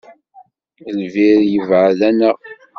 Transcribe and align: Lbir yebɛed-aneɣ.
Lbir 0.99 1.39
yebɛed-aneɣ. 1.51 2.37